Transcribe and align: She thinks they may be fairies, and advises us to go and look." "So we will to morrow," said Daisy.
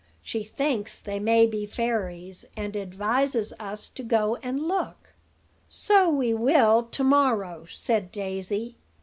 She 0.23 0.43
thinks 0.43 0.99
they 0.99 1.19
may 1.19 1.45
be 1.45 1.67
fairies, 1.67 2.45
and 2.57 2.75
advises 2.75 3.53
us 3.59 3.87
to 3.89 4.01
go 4.01 4.35
and 4.37 4.67
look." 4.67 5.13
"So 5.69 6.09
we 6.09 6.33
will 6.33 6.81
to 6.81 7.03
morrow," 7.03 7.67
said 7.69 8.11
Daisy. 8.11 8.77